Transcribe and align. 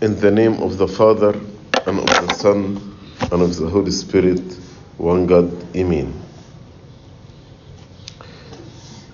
In 0.00 0.18
the 0.18 0.30
name 0.30 0.60
of 0.60 0.76
the 0.76 0.88
Father, 0.88 1.40
and 1.86 1.98
of 2.00 2.06
the 2.06 2.34
Son, 2.34 2.96
and 3.30 3.40
of 3.40 3.56
the 3.56 3.68
Holy 3.68 3.92
Spirit, 3.92 4.58
one 4.98 5.24
God, 5.26 5.52
Amen. 5.76 6.20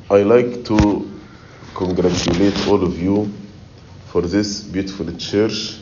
I 0.09 0.23
like 0.23 0.65
to 0.65 1.21
congratulate 1.75 2.67
all 2.67 2.83
of 2.83 2.99
you 2.99 3.31
for 4.07 4.23
this 4.23 4.63
beautiful 4.63 5.15
church. 5.17 5.79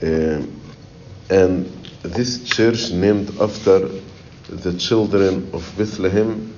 Uh, 0.00 0.42
and 1.28 1.66
this 2.02 2.44
church 2.44 2.92
named 2.92 3.36
after 3.40 3.88
the 4.48 4.78
children 4.78 5.50
of 5.52 5.74
Bethlehem. 5.76 6.54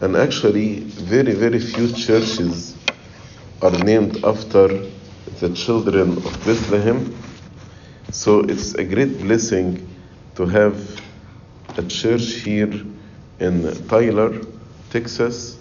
And 0.00 0.16
actually, 0.16 0.80
very, 0.80 1.32
very 1.32 1.60
few 1.60 1.92
churches 1.92 2.76
are 3.62 3.70
named 3.70 4.24
after 4.24 4.90
the 5.40 5.50
children 5.54 6.18
of 6.18 6.44
Bethlehem. 6.44 7.14
So 8.10 8.40
it's 8.40 8.74
a 8.74 8.84
great 8.84 9.18
blessing 9.20 9.88
to 10.36 10.46
have 10.46 11.00
a 11.76 11.82
church 11.82 12.34
here 12.34 12.72
in 13.40 13.86
Tyler, 13.88 14.40
Texas, 14.90 15.58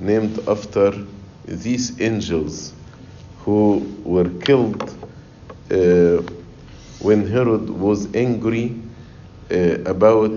named 0.00 0.38
after 0.48 0.92
these 1.44 2.00
angels 2.00 2.72
who 3.40 3.86
were 4.04 4.28
killed 4.40 4.82
uh, 5.70 6.22
when 7.00 7.26
Herod 7.26 7.70
was 7.70 8.14
angry 8.14 8.80
uh, 9.50 9.80
about 9.84 10.32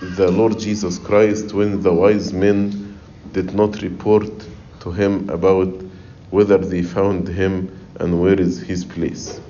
the 0.00 0.30
Lord 0.30 0.58
Jesus 0.58 0.98
Christ 0.98 1.52
when 1.52 1.82
the 1.82 1.92
wise 1.92 2.32
men 2.32 2.98
did 3.32 3.54
not 3.54 3.82
report 3.82 4.30
to 4.80 4.92
him 4.92 5.28
about 5.28 5.68
whether 6.30 6.58
they 6.58 6.82
found 6.82 7.26
him 7.26 7.77
and 7.98 8.20
where 8.20 8.40
is 8.40 8.60
his 8.60 8.84
place. 8.84 9.40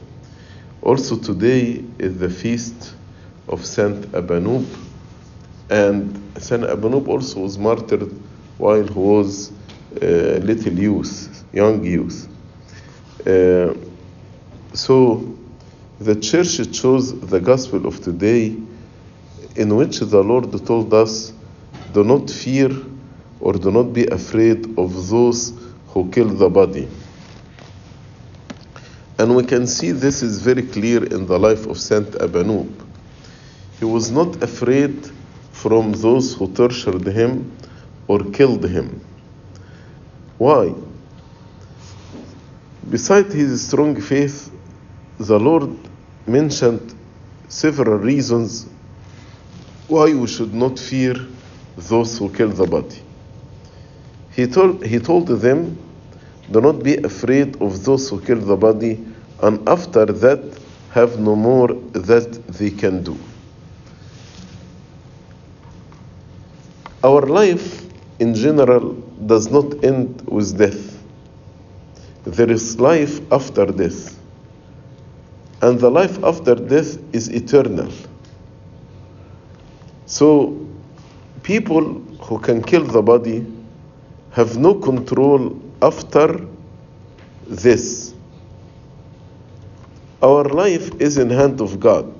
Also, 0.83 1.17
today 1.17 1.85
is 1.99 2.19
the 2.19 2.31
feast 2.31 2.95
of 3.49 3.65
Saint 3.65 4.11
Abanub, 4.13 4.67
and 5.71 6.33
Saint 6.39 6.63
Abanub 6.63 7.09
also 7.09 7.41
was 7.41 7.59
martyred 7.59 8.11
while 8.59 8.83
he 8.83 8.99
was 8.99 9.53
little 10.01 10.73
youth, 10.73 11.45
young 11.53 11.85
youth. 11.85 12.29
Uh, 13.27 13.75
so, 14.73 15.37
the 16.01 16.15
church 16.15 16.71
chose 16.73 17.19
the 17.21 17.41
gospel 17.41 17.87
of 17.87 18.01
today, 18.01 18.57
in 19.57 19.75
which 19.75 19.99
the 19.99 20.23
Lord 20.23 20.53
told 20.65 20.95
us, 20.95 21.33
Do 21.93 22.05
not 22.05 22.31
fear 22.31 22.71
or 23.41 23.55
do 23.55 23.71
not 23.71 23.93
be 23.93 24.07
afraid 24.07 24.79
of 24.79 25.09
those 25.09 25.53
who 25.89 26.09
kill 26.11 26.29
the 26.29 26.49
body. 26.49 26.89
And 29.19 29.35
we 29.35 29.43
can 29.45 29.67
see 29.67 29.91
this 29.91 30.23
is 30.23 30.41
very 30.43 30.63
clear 30.63 31.05
in 31.05 31.27
the 31.27 31.39
life 31.39 31.67
of 31.67 31.79
Saint 31.79 32.09
Abanub. 32.13 32.71
He 33.79 33.85
was 33.85 34.11
not 34.11 34.43
afraid 34.43 35.11
from 35.53 35.93
those 35.93 36.35
who 36.35 36.53
tortured 36.55 37.07
him 37.07 37.57
or 38.07 38.21
killed 38.31 38.65
him. 38.65 39.01
Why? 40.39 40.73
Besides 42.89 43.35
his 43.35 43.67
strong 43.67 44.01
faith, 44.01 44.51
the 45.19 45.39
Lord 45.39 45.77
mentioned 46.27 46.95
several 47.49 47.99
reasons 47.99 48.67
why 49.89 50.15
we 50.15 50.27
should 50.27 50.55
not 50.55 50.79
fear 50.79 51.15
those 51.77 52.19
who 52.19 52.31
kill 52.31 52.51
the 52.51 52.67
body. 52.67 53.03
He 54.31 54.47
told, 54.47 54.85
he 54.87 54.99
told 55.01 55.27
them, 55.27 55.77
Do 56.51 56.61
not 56.61 56.83
be 56.83 56.97
afraid 56.99 57.61
of 57.61 57.85
those 57.85 58.09
who 58.09 58.21
kill 58.21 58.39
the 58.39 58.57
body, 58.57 59.05
and 59.43 59.69
after 59.69 60.05
that 60.07 60.41
have 60.91 61.19
no 61.19 61.37
more 61.37 61.69
that 61.93 62.47
they 62.49 62.71
can 62.71 63.03
do. 63.03 63.17
Our 67.05 67.23
life 67.23 67.85
in 68.19 68.35
general 68.35 68.95
does 69.27 69.51
not 69.51 69.85
end 69.85 70.23
with 70.29 70.59
death. 70.59 71.03
There 72.25 72.51
is 72.51 72.81
life 72.81 73.21
after 73.33 73.67
death. 73.67 74.19
And 75.63 75.79
the 75.79 75.91
life 75.91 76.23
after 76.25 76.55
death 76.55 76.99
is 77.13 77.29
eternal. 77.29 77.93
So, 80.07 80.67
people 81.43 81.85
who 82.23 82.39
can 82.39 82.63
kill 82.63 82.85
the 82.85 83.03
body 83.03 83.47
have 84.33 84.57
no 84.57 84.75
control 84.75 85.61
after 85.83 86.47
this. 87.47 88.15
Our 90.21 90.45
life 90.45 91.01
is 91.01 91.17
in 91.17 91.31
hand 91.31 91.61
of 91.61 91.79
God, 91.79 92.13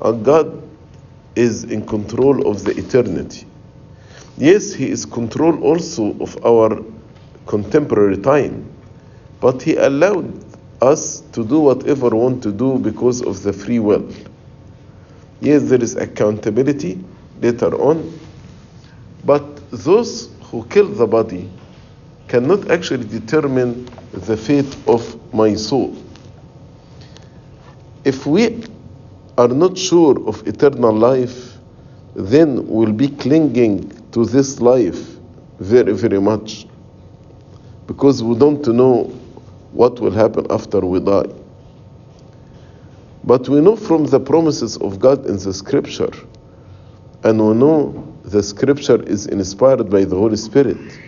and 0.00 0.24
God 0.24 0.62
is 1.34 1.64
in 1.64 1.84
control 1.84 2.48
of 2.48 2.64
the 2.64 2.70
eternity. 2.78 3.46
Yes, 4.38 4.72
He 4.72 4.88
is 4.88 5.04
control 5.04 5.62
also 5.62 6.16
of 6.20 6.42
our 6.42 6.82
contemporary 7.44 8.16
time, 8.16 8.66
but 9.42 9.60
He 9.60 9.76
allowed 9.76 10.42
us 10.80 11.20
to 11.32 11.44
do 11.44 11.60
whatever 11.60 12.08
we 12.08 12.18
want 12.18 12.42
to 12.44 12.50
do 12.52 12.78
because 12.78 13.20
of 13.20 13.42
the 13.42 13.52
free 13.52 13.78
will. 13.78 14.10
Yes, 15.40 15.64
there 15.64 15.82
is 15.82 15.96
accountability 15.96 17.04
later 17.42 17.74
on, 17.74 18.18
but 19.22 19.70
those 19.70 20.30
who 20.44 20.64
kill 20.68 20.86
the 20.86 21.06
body 21.06 21.50
cannot 22.28 22.70
actually 22.70 23.06
determine 23.06 23.86
the 24.12 24.36
fate 24.36 24.74
of 24.86 25.34
my 25.34 25.54
soul. 25.54 25.94
If 28.06 28.24
we 28.24 28.62
are 29.36 29.48
not 29.48 29.76
sure 29.76 30.16
of 30.28 30.46
eternal 30.46 30.92
life, 30.92 31.58
then 32.14 32.64
we'll 32.68 32.92
be 32.92 33.08
clinging 33.08 33.90
to 34.12 34.24
this 34.24 34.60
life 34.60 35.16
very, 35.58 35.92
very 35.92 36.20
much 36.20 36.68
because 37.88 38.22
we 38.22 38.38
don't 38.38 38.64
know 38.68 39.06
what 39.72 39.98
will 39.98 40.12
happen 40.12 40.46
after 40.50 40.78
we 40.78 41.00
die. 41.00 41.26
But 43.24 43.48
we 43.48 43.60
know 43.60 43.74
from 43.74 44.04
the 44.04 44.20
promises 44.20 44.76
of 44.76 45.00
God 45.00 45.26
in 45.26 45.38
the 45.38 45.52
scripture, 45.52 46.12
and 47.24 47.44
we 47.44 47.54
know 47.54 48.06
the 48.22 48.40
scripture 48.40 49.02
is 49.02 49.26
inspired 49.26 49.90
by 49.90 50.04
the 50.04 50.14
Holy 50.14 50.36
Spirit. 50.36 51.00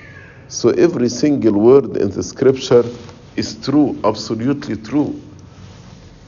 So 0.48 0.70
every 0.70 1.10
single 1.10 1.60
word 1.60 1.96
in 1.96 2.10
the 2.10 2.24
scripture 2.24 2.82
is 3.36 3.54
true, 3.64 3.96
absolutely 4.02 4.78
true. 4.78 5.14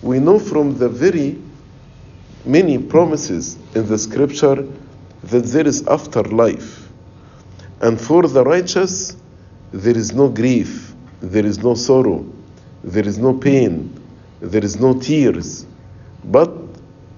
We 0.03 0.19
know 0.19 0.39
from 0.39 0.79
the 0.79 0.89
very 0.89 1.39
many 2.45 2.79
promises 2.79 3.57
in 3.75 3.87
the 3.87 3.99
scripture 3.99 4.67
that 5.25 5.45
there 5.45 5.67
is 5.67 5.87
afterlife. 5.87 6.89
And 7.81 8.01
for 8.01 8.27
the 8.27 8.45
righteous, 8.45 9.17
there 9.73 9.97
is 9.97 10.13
no 10.13 10.29
grief, 10.29 10.95
there 11.21 11.45
is 11.45 11.63
no 11.63 11.75
sorrow, 11.75 12.27
there 12.83 13.07
is 13.07 13.19
no 13.19 13.35
pain, 13.35 13.95
there 14.41 14.65
is 14.65 14.81
no 14.81 14.99
tears, 14.99 15.67
but 16.25 16.51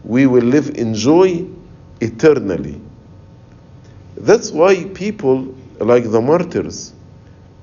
we 0.05 0.27
will 0.27 0.45
live 0.45 0.71
in 0.77 0.95
joy 0.95 1.47
eternally. 2.01 2.81
That's 4.17 4.51
why 4.51 4.85
people 4.85 5.55
like 5.79 6.11
the 6.11 6.21
martyrs, 6.21 6.93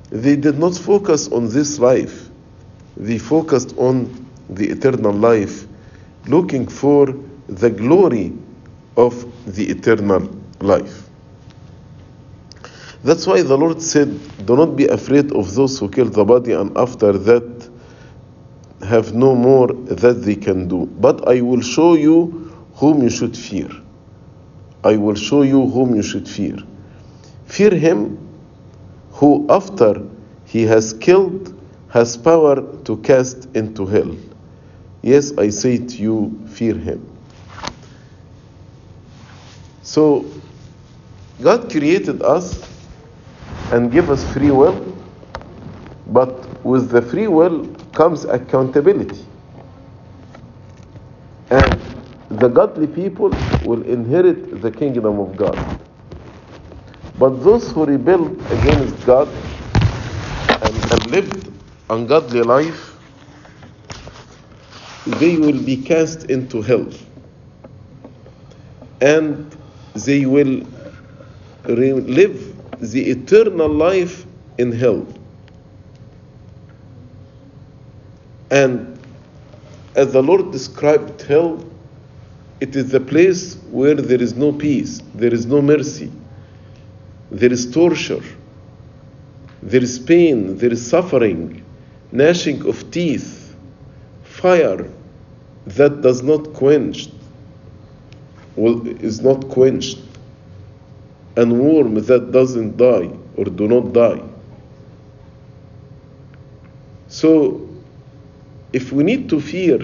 they 0.10 0.36
did 0.36 0.58
not 0.58 0.76
focus 0.76 1.30
on 1.32 1.50
this 1.50 1.80
life. 1.80 2.30
They 2.98 3.18
focused 3.18 3.78
on 3.78 4.19
the 4.50 4.70
eternal 4.70 5.14
life, 5.14 5.68
looking 6.28 6.68
for 6.68 7.14
the 7.48 7.70
glory 7.70 8.34
of 8.98 9.26
the 9.56 9.70
eternal 9.70 10.30
life. 10.60 11.10
That's 13.04 13.26
why 13.26 13.42
the 13.42 13.58
Lord 13.58 13.82
said, 13.82 14.20
Do 14.46 14.58
not 14.58 14.76
be 14.76 14.88
afraid 14.88 15.32
of 15.32 15.56
those 15.56 15.80
who 15.80 15.90
kill 15.90 16.10
the 16.10 16.26
body, 16.26 16.52
and 16.52 16.78
after 16.78 17.14
that 17.14 17.70
have 18.86 19.14
no 19.14 19.36
more 19.36 19.68
that 19.68 20.22
they 20.24 20.36
can 20.36 20.68
do. 20.68 20.86
But 20.86 21.28
I 21.28 21.42
will 21.42 21.62
show 21.62 21.94
you 21.94 22.52
whom 22.76 23.02
you 23.02 23.10
should 23.10 23.38
fear. 23.38 23.70
I 24.84 24.98
will 24.98 25.16
show 25.16 25.44
you 25.44 25.68
whom 25.68 25.96
you 25.96 26.02
should 26.04 26.28
fear. 26.28 26.58
Fear 27.46 27.72
him 27.76 28.18
who, 29.12 29.46
after 29.50 30.02
he 30.46 30.64
has 30.64 30.94
killed, 30.94 31.54
has 31.90 32.16
power 32.16 32.62
to 32.84 32.98
cast 32.98 33.48
into 33.56 33.86
hell. 33.86 34.16
Yes, 35.02 35.38
I 35.38 35.50
say 35.50 35.78
to 35.78 35.96
you, 35.98 36.48
fear 36.48 36.76
him. 36.76 37.06
So, 39.82 40.26
God 41.42 41.70
created 41.72 42.22
us 42.22 42.70
and 43.72 43.92
gave 43.92 44.10
us 44.10 44.26
free 44.34 44.52
will, 44.52 44.98
but 46.08 46.64
with 46.66 46.90
the 46.90 47.02
free 47.02 47.28
will 47.28 47.66
comes 47.94 48.26
accountability. 48.26 49.26
And 51.50 51.82
the 52.30 52.50
godly 52.50 52.88
people 52.88 53.30
will 53.66 53.84
inherit 53.84 54.62
the 54.62 54.72
kingdom 54.72 55.20
of 55.20 55.36
God. 55.38 55.58
But 57.18 57.44
those 57.44 57.72
who 57.72 57.86
rebelled 57.86 58.52
against 58.52 59.04
God 59.06 59.30
and, 60.50 60.92
and 60.92 61.12
lived 61.12 61.52
ungodly 61.90 62.44
life 62.44 62.89
they 65.20 65.36
will 65.36 65.62
be 65.62 65.76
cast 65.76 66.26
into 66.26 66.62
hell. 66.62 66.88
And 69.02 69.56
they 69.94 70.26
will 70.26 70.66
live 71.66 72.56
the 72.80 73.10
eternal 73.10 73.68
life 73.68 74.26
in 74.58 74.72
hell. 74.72 75.06
And 78.50 79.00
as 79.96 80.14
the 80.14 80.24
Lord 80.24 80.52
described 80.52 81.22
hell, 81.24 81.64
it 82.62 82.76
is 82.76 82.92
the 82.92 83.00
place 83.00 83.56
where 83.72 83.96
there 83.96 84.22
is 84.22 84.36
no 84.36 84.52
peace, 84.52 85.02
there 85.14 85.34
is 85.34 85.46
no 85.46 85.62
mercy, 85.62 86.12
there 87.32 87.52
is 87.52 87.72
torture, 87.72 88.24
there 89.62 89.84
is 89.84 90.00
pain, 90.00 90.58
there 90.58 90.72
is 90.72 90.86
suffering, 90.86 91.64
gnashing 92.12 92.66
of 92.68 92.90
teeth, 92.92 93.56
fire 94.24 94.90
that 95.76 96.02
does 96.02 96.22
not 96.22 96.54
quench, 96.54 97.10
well, 98.56 98.86
is 98.88 99.22
not 99.22 99.48
quenched, 99.50 100.00
and 101.36 101.60
worm 101.60 101.96
that 101.96 102.32
doesn't 102.32 102.78
die 102.78 103.10
or 103.36 103.46
do 103.46 103.68
not 103.68 103.94
die. 103.94 104.22
So, 107.08 107.68
if 108.74 108.92
we 108.92 109.04
need 109.04 109.30
to 109.30 109.40
fear, 109.40 109.80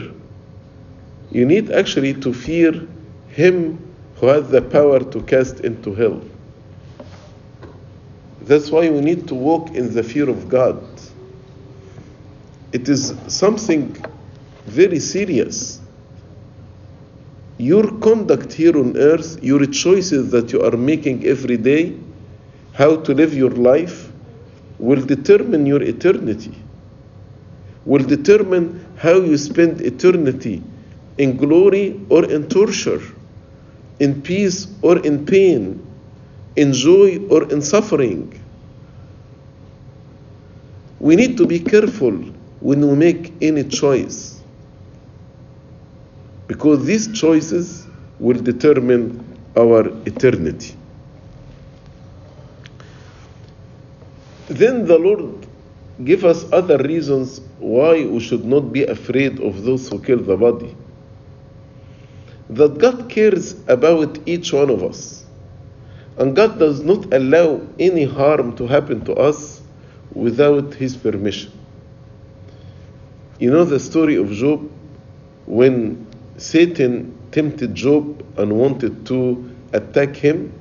you 1.32 1.46
need 1.46 1.72
actually 1.72 2.14
to 2.16 2.34
fear 2.34 2.88
Him 3.30 3.80
who 4.18 4.28
has 4.28 4.50
the 4.50 4.62
power 4.62 5.00
to 5.00 5.22
cast 5.24 5.62
into 5.62 5.94
hell. 5.94 6.22
That's 8.42 8.70
why 8.70 8.90
we 8.90 9.02
need 9.02 9.28
to 9.28 9.36
walk 9.36 9.72
in 9.72 9.94
the 9.94 10.04
fear 10.04 10.30
of 10.30 10.48
God. 10.48 10.84
It 12.72 12.88
is 12.88 13.14
something 13.28 13.96
very 14.66 15.00
serious. 15.00 15.80
Your 17.58 18.00
conduct 18.00 18.52
here 18.52 18.78
on 18.78 18.98
earth, 18.98 19.42
your 19.42 19.66
choices 19.66 20.32
that 20.32 20.52
you 20.52 20.62
are 20.62 20.76
making 20.76 21.26
every 21.26 21.58
day, 21.58 21.98
how 22.74 22.98
to 22.98 23.14
live 23.14 23.34
your 23.34 23.52
life, 23.52 24.12
will 24.78 25.02
determine 25.06 25.66
your 25.66 25.82
eternity, 25.82 26.54
will 27.86 28.04
determine 28.04 28.86
how 28.98 29.16
you 29.16 29.38
spend 29.38 29.80
eternity 29.82 30.62
in 31.18 31.38
glory 31.38 32.00
or 32.10 32.30
in 32.30 32.50
torture, 32.50 33.02
in 34.00 34.22
peace 34.22 34.68
or 34.82 35.00
in 35.06 35.26
pain, 35.26 35.86
in 36.58 36.74
joy 36.74 37.20
or 37.30 37.50
in 37.52 37.62
suffering. 37.62 38.42
We 41.00 41.16
need 41.16 41.38
to 41.38 41.46
be 41.46 41.60
careful 41.60 42.12
when 42.60 42.82
we 42.82 42.96
make 42.96 43.34
any 43.42 43.64
choice 43.64 44.35
because 46.48 46.86
these 46.86 47.12
choices 47.20 47.88
will 48.20 48.40
determine 48.40 49.24
our 49.58 49.88
eternity. 50.08 50.76
Then 54.48 54.86
the 54.86 54.98
Lord 54.98 55.48
give 56.04 56.26
us 56.26 56.46
other 56.52 56.78
reasons 56.78 57.42
why 57.60 58.06
we 58.06 58.20
should 58.20 58.46
not 58.46 58.72
be 58.72 58.84
afraid 58.84 59.40
of 59.40 59.64
those 59.64 59.90
who 59.90 60.00
kill 60.00 60.20
the 60.20 60.38
body. 60.38 60.76
That 62.50 62.78
God 62.78 63.10
cares 63.10 63.56
about 63.68 64.20
each 64.28 64.54
one 64.54 64.70
of 64.70 64.84
us. 64.84 65.26
And 66.18 66.36
God 66.36 66.60
does 66.60 66.82
not 66.82 67.14
allow 67.14 67.62
any 67.80 68.06
harm 68.06 68.56
to 68.58 68.68
happen 68.68 69.04
to 69.06 69.16
us 69.16 69.62
without 70.14 70.74
His 70.76 70.96
permission. 70.96 71.52
You 73.40 73.52
know 73.52 73.66
the 73.66 73.80
story 73.80 74.16
of 74.16 74.30
Job 74.32 74.70
when 75.46 76.05
Satan 76.38 77.18
tempted 77.32 77.76
Job 77.76 78.24
and 78.38 78.54
wanted 78.58 79.06
to 79.08 79.52
attack 79.74 80.16
him? 80.16 80.54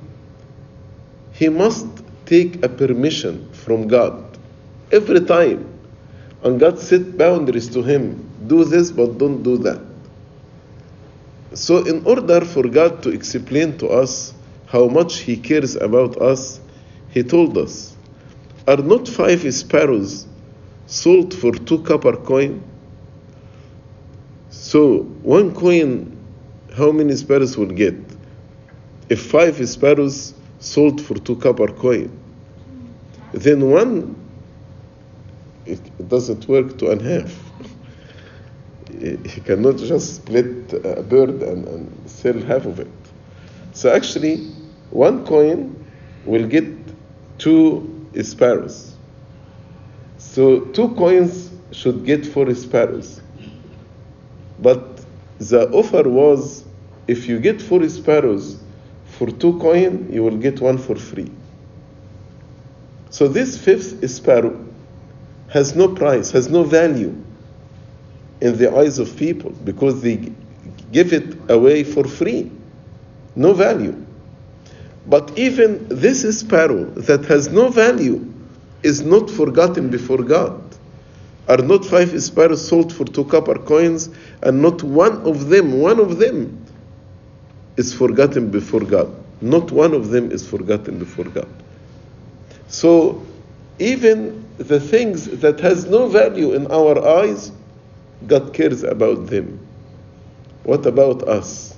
He 1.33 1.49
must 1.49 1.87
take 2.25 2.63
a 2.63 2.69
permission 2.69 3.51
from 3.51 3.87
God 3.87 4.37
every 4.91 5.21
time. 5.21 5.71
And 6.43 6.59
God 6.59 6.79
set 6.79 7.17
boundaries 7.17 7.69
to 7.69 7.81
him 7.81 8.25
do 8.47 8.63
this, 8.63 8.91
but 8.91 9.17
don't 9.17 9.43
do 9.43 9.57
that. 9.59 9.81
So, 11.53 11.85
in 11.85 12.05
order 12.05 12.41
for 12.41 12.67
God 12.67 13.01
to 13.03 13.09
explain 13.09 13.77
to 13.77 13.87
us 13.87 14.33
how 14.67 14.87
much 14.87 15.19
He 15.19 15.37
cares 15.37 15.75
about 15.75 16.17
us, 16.21 16.59
He 17.09 17.23
told 17.23 17.57
us, 17.57 17.95
Are 18.67 18.77
not 18.77 19.07
five 19.07 19.41
sparrows 19.53 20.27
sold 20.85 21.33
for 21.33 21.53
two 21.53 21.81
copper 21.83 22.17
coin? 22.17 22.61
So, 24.75 25.03
one 25.23 25.55
coin, 25.55 26.17
how 26.75 26.91
many 26.91 27.15
sparrows 27.15 27.57
will 27.57 27.67
get? 27.67 27.95
If 29.07 29.25
five 29.31 29.55
sparrows 29.69 30.33
sold 30.59 30.99
for 30.99 31.13
two 31.13 31.37
copper 31.37 31.67
coin, 31.67 32.11
then 33.31 33.71
one, 33.71 34.17
it, 35.65 35.79
it 35.97 36.09
doesn't 36.09 36.49
work 36.49 36.77
a 36.81 37.01
half. 37.01 37.33
He 38.99 39.39
cannot 39.45 39.77
just 39.77 40.17
split 40.17 40.73
a 40.73 41.03
bird 41.03 41.41
and, 41.41 41.65
and 41.69 42.09
sell 42.09 42.37
half 42.41 42.65
of 42.65 42.81
it. 42.81 42.91
So 43.71 43.95
actually, 43.95 44.45
one 44.89 45.25
coin 45.25 45.85
will 46.25 46.47
get 46.47 46.65
two 47.37 48.09
sparrows. 48.21 48.97
So 50.17 50.59
two 50.59 50.89
coins 50.95 51.49
should 51.71 52.03
get 52.03 52.25
four 52.25 52.53
sparrows. 52.55 53.21
But 54.59 55.01
the 55.39 55.69
offer 55.71 56.07
was 56.09 56.63
if 57.07 57.27
you 57.27 57.39
get 57.39 57.61
four 57.61 57.87
sparrows 57.89 58.57
for 59.05 59.29
two 59.29 59.59
coin, 59.59 60.09
you 60.11 60.23
will 60.23 60.37
get 60.37 60.59
one 60.61 60.77
for 60.77 60.95
free. 60.95 61.31
So 63.09 63.27
this 63.27 63.57
fifth 63.57 64.09
sparrow 64.09 64.65
has 65.49 65.75
no 65.75 65.87
price, 65.89 66.31
has 66.31 66.49
no 66.49 66.63
value 66.63 67.15
in 68.41 68.57
the 68.57 68.75
eyes 68.75 68.99
of 68.99 69.15
people 69.15 69.51
because 69.63 70.01
they 70.01 70.31
give 70.91 71.13
it 71.13 71.37
away 71.49 71.83
for 71.83 72.03
free. 72.03 72.51
No 73.35 73.53
value. 73.53 74.05
But 75.07 75.37
even 75.37 75.87
this 75.89 76.39
sparrow 76.39 76.85
that 76.85 77.25
has 77.25 77.49
no 77.49 77.69
value 77.69 78.33
is 78.83 79.01
not 79.01 79.29
forgotten 79.29 79.89
before 79.89 80.23
God. 80.23 80.64
Are 81.47 81.57
not 81.57 81.85
five 81.85 82.21
sparrows 82.21 82.67
sold 82.67 82.91
for 82.91 83.05
two 83.05 83.25
copper 83.25 83.59
coins, 83.59 84.09
and 84.41 84.61
not 84.61 84.81
one 84.81 85.21
of 85.27 85.49
them, 85.49 85.79
one 85.79 85.99
of 85.99 86.17
them 86.17 86.65
is 87.77 87.93
forgotten 87.93 88.49
before 88.49 88.81
God. 88.81 89.13
Not 89.41 89.71
one 89.71 89.93
of 89.93 90.09
them 90.09 90.31
is 90.31 90.47
forgotten 90.47 90.97
before 90.97 91.25
God. 91.25 91.49
So 92.67 93.23
even 93.77 94.43
the 94.57 94.79
things 94.79 95.25
that 95.25 95.59
has 95.59 95.85
no 95.85 96.07
value 96.07 96.53
in 96.53 96.71
our 96.71 97.05
eyes, 97.05 97.51
God 98.25 98.53
cares 98.53 98.83
about 98.83 99.27
them. 99.27 99.59
What 100.63 100.85
about 100.85 101.27
us? 101.27 101.77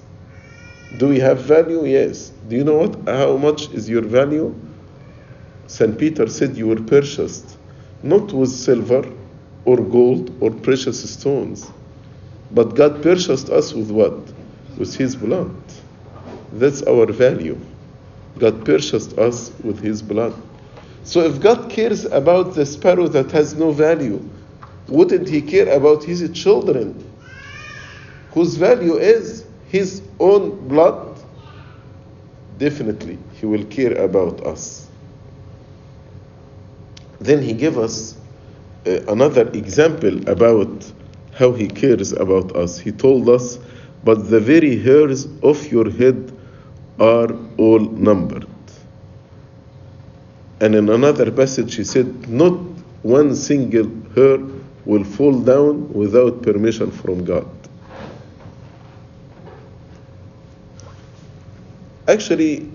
Do 0.96 1.10
we 1.10 1.20
have 1.20 1.42
value? 1.42 1.86
Yes. 1.86 2.30
Do 2.48 2.56
you 2.56 2.64
know 2.64 2.78
what? 2.78 2.96
How 3.08 3.36
much 3.36 3.70
is 3.72 3.90
your 3.90 4.04
value? 4.04 4.56
St. 5.66 5.98
Peter 5.98 6.28
said 6.28 6.56
you 6.56 6.68
were 6.68 6.82
purchased 6.82 7.58
not 8.04 8.32
with 8.32 8.50
silver 8.50 9.04
or 9.68 9.76
gold 9.76 10.34
or 10.40 10.50
precious 10.50 11.08
stones, 11.12 11.70
but 12.52 12.74
God 12.74 13.04
purchased 13.04 13.50
us 13.50 13.74
with 13.74 13.92
what? 13.92 14.18
With 14.78 14.96
His 14.96 15.14
blood. 15.14 15.54
That's 16.54 16.82
our 16.84 17.06
value. 17.12 17.60
God 18.40 18.66
purchased 18.66 19.18
us 19.18 19.52
with 19.64 19.82
His 19.82 20.02
blood. 20.02 20.34
So 21.04 21.20
if 21.20 21.42
God 21.42 21.70
cares 21.70 22.06
about 22.06 22.56
the 22.56 22.66
sparrow 22.66 23.10
that 23.10 23.30
has 23.32 23.56
no 23.56 23.72
value, 23.72 24.28
wouldn't 24.88 25.28
He 25.28 25.42
care 25.42 25.76
about 25.76 26.02
His 26.02 26.32
children, 26.32 27.04
whose 28.32 28.56
value 28.56 28.96
is 28.96 29.46
His 29.68 30.02
own 30.22 30.66
blood? 30.70 31.20
Definitely, 32.58 33.20
He 33.34 33.46
will 33.46 33.66
care 33.66 34.02
about 34.02 34.48
us. 34.48 34.88
Then 37.20 37.42
He 37.44 37.52
gave 37.52 37.78
us 37.78 38.16
another 39.08 39.50
example 39.50 40.30
about 40.30 40.92
how 41.34 41.52
He 41.52 41.68
cares 41.68 42.14
about 42.14 42.56
us. 42.56 42.80
He 42.80 42.92
told 42.92 43.30
us, 43.30 43.60
But 44.04 44.30
the 44.30 44.40
very 44.40 44.78
hairs 44.78 45.28
of 45.44 45.72
your 45.72 45.90
head 45.90 46.32
are 47.00 47.30
all 47.58 47.80
numbered. 47.80 48.48
And 50.60 50.74
in 50.76 50.90
another 50.90 51.32
passage, 51.32 51.76
He 51.76 51.84
said, 51.84 52.30
Not 52.30 52.54
one 53.04 53.36
single 53.36 53.90
hair 54.16 54.40
will 54.86 55.04
fall 55.04 55.40
down 55.40 55.94
without 55.94 56.42
permission 56.42 56.92
from 56.92 57.24
God. 57.26 57.48
Actually, 62.08 62.72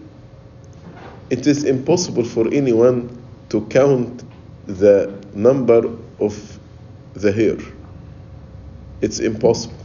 it 1.30 1.46
is 1.46 1.64
impossible 1.64 2.24
for 2.24 2.46
anyone 2.52 3.08
to 3.48 3.62
count 3.62 4.22
the 4.66 5.21
number 5.34 5.82
of 6.20 6.58
the 7.14 7.32
hair. 7.32 7.58
It's 9.00 9.18
impossible. 9.18 9.76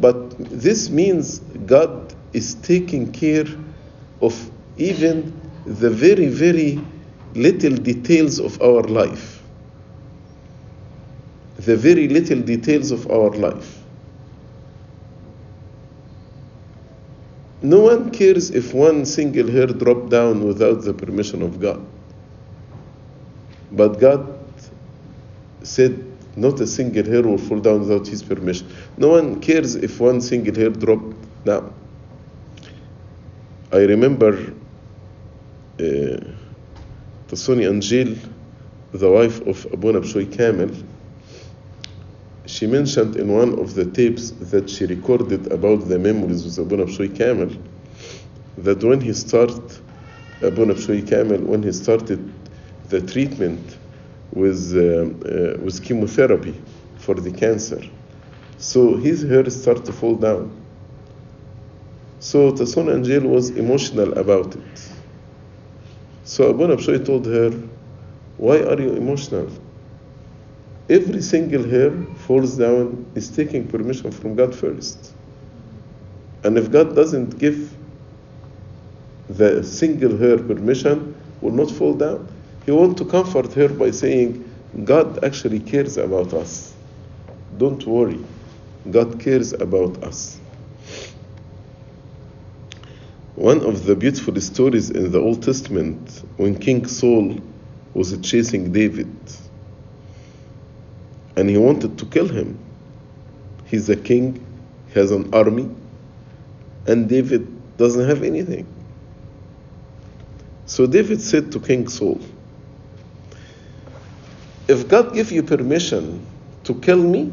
But 0.00 0.38
this 0.38 0.90
means 0.90 1.40
God 1.66 2.14
is 2.32 2.54
taking 2.54 3.12
care 3.12 3.46
of 4.20 4.50
even 4.76 5.32
the 5.66 5.90
very, 5.90 6.28
very 6.28 6.80
little 7.34 7.74
details 7.74 8.38
of 8.38 8.60
our 8.62 8.82
life. 8.82 9.42
The 11.56 11.76
very 11.76 12.08
little 12.08 12.40
details 12.40 12.90
of 12.90 13.10
our 13.10 13.30
life. 13.30 13.78
No 17.60 17.80
one 17.80 18.10
cares 18.10 18.50
if 18.50 18.72
one 18.72 19.04
single 19.04 19.48
hair 19.50 19.66
dropped 19.66 20.10
down 20.10 20.46
without 20.46 20.82
the 20.82 20.94
permission 20.94 21.42
of 21.42 21.60
God. 21.60 21.84
But 23.72 24.00
God 24.00 24.38
said 25.62 26.04
not 26.36 26.60
a 26.60 26.66
single 26.66 27.04
hair 27.04 27.22
will 27.22 27.38
fall 27.38 27.60
down 27.60 27.80
without 27.80 28.06
His 28.06 28.22
permission. 28.22 28.68
No 28.96 29.08
one 29.08 29.40
cares 29.40 29.74
if 29.74 30.00
one 30.00 30.20
single 30.20 30.54
hair 30.54 30.70
dropped 30.70 31.16
down. 31.44 31.72
I 33.72 33.78
remember 33.78 34.32
uh, 35.78 36.16
Tasoni 37.28 37.68
Angel, 37.68 38.16
the 38.92 39.10
wife 39.10 39.40
of 39.46 39.66
Abu 39.72 39.92
Bshoy 39.92 40.32
Kamel, 40.34 40.70
she 42.46 42.66
mentioned 42.66 43.16
in 43.16 43.28
one 43.28 43.58
of 43.58 43.74
the 43.74 43.84
tapes 43.84 44.30
that 44.30 44.70
she 44.70 44.86
recorded 44.86 45.52
about 45.52 45.88
the 45.88 45.98
memories 45.98 46.44
with 46.44 46.58
Abu 46.58 46.78
Bshoy 46.78 47.14
Kamel 47.14 47.50
that 48.56 48.82
when 48.82 49.00
he 49.00 49.12
started, 49.12 49.62
Abu 50.42 50.64
Bshoy 50.64 51.06
Kamel, 51.06 51.40
when 51.40 51.62
he 51.62 51.72
started 51.72 52.32
the 52.88 53.00
treatment 53.00 53.76
with, 54.32 54.72
uh, 54.76 54.80
uh, 54.80 55.58
with 55.62 55.82
chemotherapy 55.82 56.54
for 56.96 57.14
the 57.14 57.30
cancer, 57.30 57.82
so 58.58 58.96
his 58.96 59.22
hair 59.22 59.48
started 59.50 59.84
to 59.84 59.92
fall 59.92 60.16
down. 60.16 60.50
So 62.20 62.52
Tasoni 62.52 62.94
Angel 62.96 63.28
was 63.28 63.50
emotional 63.50 64.18
about 64.18 64.56
it. 64.56 64.92
So 66.24 66.50
Abu 66.50 66.66
Nabshoy 66.66 67.06
told 67.06 67.26
her, 67.26 67.50
Why 68.36 68.58
are 68.58 68.80
you 68.80 68.94
emotional? 68.94 69.48
Every 70.90 71.22
single 71.22 71.62
hair 71.68 71.92
falls 72.26 72.56
down 72.56 73.06
is 73.14 73.30
taking 73.30 73.68
permission 73.68 74.10
from 74.10 74.34
God 74.34 74.54
first. 74.54 75.14
And 76.44 76.58
if 76.58 76.70
God 76.70 76.94
doesn't 76.96 77.38
give 77.38 77.76
the 79.28 79.62
single 79.62 80.16
hair 80.16 80.38
permission, 80.38 81.14
will 81.40 81.52
not 81.52 81.70
fall 81.70 81.94
down. 81.94 82.26
He 82.68 82.72
wants 82.72 83.00
to 83.00 83.06
comfort 83.06 83.54
her 83.54 83.70
by 83.70 83.92
saying, 83.92 84.44
God 84.84 85.24
actually 85.24 85.58
cares 85.58 85.96
about 85.96 86.34
us. 86.34 86.74
Don't 87.56 87.82
worry. 87.86 88.22
God 88.90 89.18
cares 89.18 89.54
about 89.54 90.04
us. 90.04 90.38
One 93.36 93.64
of 93.64 93.86
the 93.86 93.96
beautiful 93.96 94.38
stories 94.42 94.90
in 94.90 95.10
the 95.10 95.18
Old 95.18 95.42
Testament 95.42 96.22
when 96.36 96.58
King 96.58 96.86
Saul 96.86 97.38
was 97.94 98.14
chasing 98.20 98.70
David 98.70 99.16
and 101.36 101.48
he 101.48 101.56
wanted 101.56 101.96
to 101.96 102.04
kill 102.04 102.28
him. 102.28 102.58
He's 103.64 103.88
a 103.88 103.96
king, 103.96 104.44
he 104.88 105.00
has 105.00 105.10
an 105.10 105.32
army, 105.32 105.74
and 106.86 107.08
David 107.08 107.78
doesn't 107.78 108.06
have 108.06 108.22
anything. 108.22 108.66
So 110.66 110.86
David 110.86 111.22
said 111.22 111.50
to 111.52 111.60
King 111.60 111.88
Saul, 111.88 112.20
If 114.68 114.86
God 114.86 115.14
give 115.14 115.32
you 115.32 115.42
permission 115.42 116.24
to 116.64 116.74
kill 116.74 116.98
me, 116.98 117.32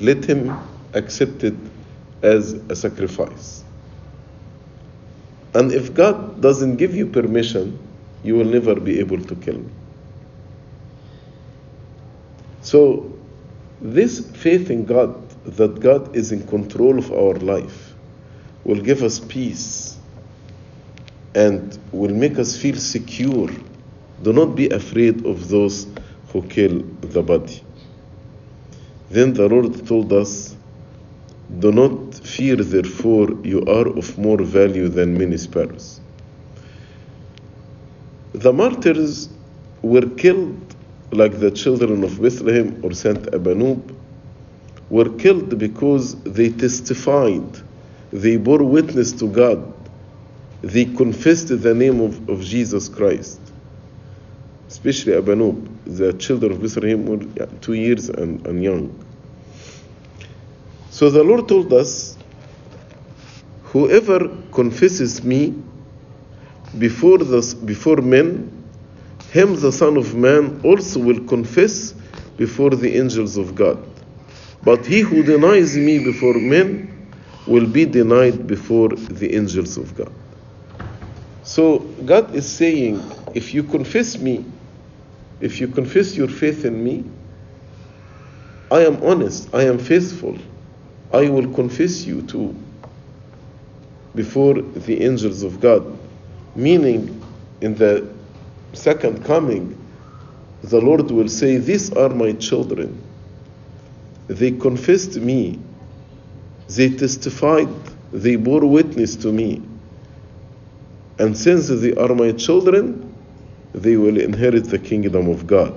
let 0.00 0.24
him 0.24 0.56
accept 0.94 1.44
it 1.44 1.54
as 2.22 2.54
a 2.54 2.74
sacrifice. 2.74 3.64
And 5.54 5.72
if 5.72 5.92
God 5.92 6.40
doesn't 6.40 6.76
give 6.76 6.94
you 6.94 7.06
permission, 7.06 7.78
you 8.22 8.34
will 8.34 8.46
never 8.46 8.74
be 8.74 8.98
able 8.98 9.22
to 9.22 9.34
kill 9.36 9.58
me. 9.58 9.70
So, 12.62 13.12
this 13.80 14.20
faith 14.30 14.70
in 14.70 14.84
God, 14.84 15.28
that 15.56 15.80
God 15.80 16.16
is 16.16 16.32
in 16.32 16.46
control 16.46 16.98
of 16.98 17.12
our 17.12 17.34
life, 17.34 17.94
will 18.64 18.80
give 18.80 19.02
us 19.02 19.20
peace 19.20 19.98
and 21.34 21.78
will 21.92 22.14
make 22.14 22.38
us 22.38 22.56
feel 22.56 22.76
secure. 22.76 23.48
Do 24.22 24.32
not 24.32 24.56
be 24.56 24.68
afraid 24.70 25.24
of 25.24 25.48
those 25.48 25.86
who 26.32 26.42
kill 26.42 26.82
the 27.00 27.22
body. 27.22 27.62
Then 29.10 29.32
the 29.32 29.48
Lord 29.48 29.86
told 29.86 30.12
us, 30.12 30.56
Do 31.58 31.72
not 31.72 32.14
fear, 32.14 32.56
therefore, 32.56 33.30
you 33.42 33.62
are 33.62 33.88
of 33.88 34.18
more 34.18 34.42
value 34.42 34.88
than 34.88 35.16
many 35.16 35.38
sparrows. 35.38 36.00
The 38.32 38.52
martyrs 38.52 39.30
were 39.82 40.06
killed 40.10 40.68
like 41.10 41.40
the 41.40 41.50
children 41.50 42.04
of 42.04 42.20
Bethlehem 42.20 42.80
or 42.84 42.92
Saint 42.92 43.22
Abanub, 43.32 43.94
were 44.90 45.08
killed 45.16 45.58
because 45.58 46.14
they 46.22 46.50
testified, 46.50 47.62
they 48.12 48.36
bore 48.36 48.62
witness 48.62 49.12
to 49.12 49.28
God, 49.28 49.72
they 50.62 50.84
confessed 50.84 51.48
the 51.48 51.74
name 51.74 52.00
of, 52.00 52.28
of 52.28 52.42
Jesus 52.42 52.88
Christ. 52.88 53.40
Especially 54.68 55.14
Abanub, 55.14 55.66
the 55.86 56.12
children 56.12 56.52
of 56.52 56.60
Bethlehem 56.60 57.06
were 57.06 57.46
two 57.62 57.72
years 57.72 58.10
and, 58.10 58.46
and 58.46 58.62
young. 58.62 59.04
So 60.90 61.08
the 61.10 61.24
Lord 61.24 61.48
told 61.48 61.72
us, 61.72 62.18
whoever 63.64 64.28
confesses 64.52 65.24
me 65.24 65.54
before, 66.78 67.18
the, 67.18 67.56
before 67.64 67.96
men, 67.96 68.52
him 69.30 69.58
the 69.58 69.72
Son 69.72 69.96
of 69.96 70.14
Man 70.14 70.60
also 70.62 71.00
will 71.00 71.24
confess 71.24 71.94
before 72.36 72.70
the 72.70 72.96
angels 72.96 73.36
of 73.36 73.54
God. 73.54 73.82
But 74.62 74.84
he 74.84 75.00
who 75.00 75.22
denies 75.22 75.76
me 75.76 75.98
before 75.98 76.34
men 76.34 77.10
will 77.46 77.66
be 77.66 77.86
denied 77.86 78.46
before 78.46 78.90
the 78.90 79.34
angels 79.34 79.78
of 79.78 79.94
God. 79.96 80.12
So 81.42 81.78
God 82.04 82.34
is 82.34 82.46
saying, 82.46 83.30
if 83.34 83.54
you 83.54 83.62
confess 83.62 84.18
me, 84.18 84.44
if 85.40 85.60
you 85.60 85.68
confess 85.68 86.16
your 86.16 86.28
faith 86.28 86.64
in 86.64 86.82
me, 86.82 87.04
I 88.70 88.84
am 88.84 89.02
honest, 89.02 89.54
I 89.54 89.62
am 89.62 89.78
faithful, 89.78 90.36
I 91.12 91.28
will 91.28 91.52
confess 91.54 92.04
you 92.04 92.22
too 92.22 92.54
before 94.14 94.54
the 94.54 95.02
angels 95.02 95.42
of 95.42 95.60
God. 95.60 95.98
Meaning, 96.56 97.22
in 97.60 97.74
the 97.76 98.08
second 98.72 99.24
coming, 99.24 99.78
the 100.62 100.80
Lord 100.80 101.10
will 101.10 101.28
say, 101.28 101.58
These 101.58 101.92
are 101.92 102.08
my 102.08 102.32
children. 102.32 103.00
They 104.26 104.50
confessed 104.50 105.16
me, 105.16 105.58
they 106.68 106.90
testified, 106.90 107.68
they 108.12 108.36
bore 108.36 108.66
witness 108.66 109.16
to 109.16 109.32
me. 109.32 109.62
And 111.18 111.36
since 111.36 111.68
they 111.68 111.94
are 111.94 112.14
my 112.14 112.32
children, 112.32 113.07
they 113.72 113.96
will 113.96 114.18
inherit 114.20 114.64
the 114.70 114.78
kingdom 114.78 115.28
of 115.28 115.46
God. 115.46 115.74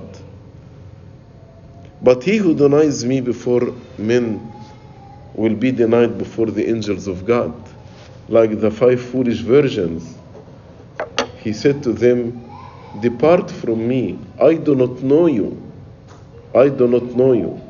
But 2.02 2.24
he 2.24 2.38
who 2.38 2.56
denies 2.56 3.06
me 3.06 3.22
before 3.22 3.74
men 3.98 4.52
will 5.34 5.56
be 5.56 5.72
denied 5.72 6.18
before 6.18 6.48
the 6.48 6.68
angels 6.68 7.08
of 7.08 7.26
God. 7.26 7.54
Like 8.28 8.60
the 8.60 8.72
five 8.72 9.02
foolish 9.02 9.40
virgins, 9.42 10.18
he 11.38 11.54
said 11.54 11.84
to 11.84 11.94
them, 11.94 12.50
Depart 13.00 13.52
from 13.52 13.88
me, 13.88 14.20
I 14.42 14.56
do 14.56 14.76
not 14.76 15.02
know 15.04 15.28
you. 15.28 15.62
I 16.56 16.70
do 16.70 16.88
not 16.88 17.04
know 17.16 17.34
you. 17.34 17.62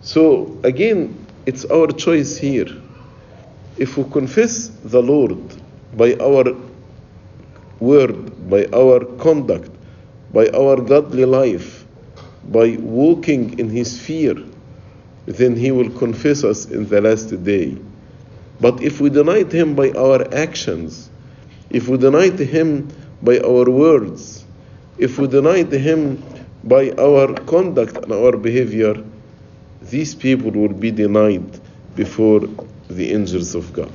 So, 0.00 0.58
again, 0.64 1.26
it's 1.46 1.64
our 1.66 1.88
choice 1.88 2.36
here. 2.36 2.68
If 3.76 3.96
we 3.96 4.04
confess 4.10 4.68
the 4.68 5.02
Lord 5.02 5.38
by 5.96 6.14
our 6.14 6.54
word, 7.80 8.32
by 8.48 8.66
our 8.72 9.04
conduct, 9.18 9.70
by 10.32 10.48
our 10.48 10.76
godly 10.80 11.24
life, 11.24 11.84
by 12.48 12.76
walking 12.80 13.58
in 13.58 13.68
His 13.68 13.98
fear, 14.00 14.34
then 15.26 15.56
He 15.56 15.70
will 15.70 15.90
confess 15.90 16.44
us 16.44 16.66
in 16.66 16.88
the 16.88 17.00
last 17.00 17.44
day. 17.44 17.76
But 18.60 18.82
if 18.82 19.00
we 19.00 19.10
denied 19.10 19.52
Him 19.52 19.74
by 19.74 19.90
our 19.92 20.32
actions, 20.34 21.10
if 21.70 21.88
we 21.88 21.98
denied 21.98 22.38
Him 22.38 22.88
by 23.22 23.38
our 23.40 23.70
words, 23.70 24.44
if 24.98 25.18
we 25.18 25.28
denied 25.28 25.72
Him 25.72 26.22
by 26.64 26.90
our 26.98 27.34
conduct 27.44 27.96
and 27.96 28.12
our 28.12 28.36
behavior, 28.36 29.04
these 29.82 30.14
people 30.14 30.50
will 30.50 30.72
be 30.72 30.90
denied 30.90 31.60
before 31.94 32.40
the 32.88 33.12
angels 33.12 33.54
of 33.54 33.72
God. 33.72 33.92